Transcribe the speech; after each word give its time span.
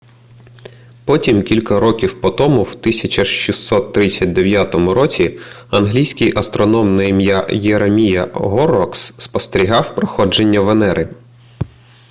потім 1.05 1.43
кілька 1.43 1.79
років 1.79 2.21
по 2.21 2.29
тому 2.31 2.63
в 2.63 2.69
1639 2.69 4.75
році 4.75 5.39
англійський 5.69 6.37
астроном 6.37 6.95
на 6.95 7.03
ім'я 7.03 7.47
єремія 7.51 8.29
горрокс 8.33 9.13
спостерігав 9.17 9.95
проходження 9.95 10.61
венери 10.61 11.09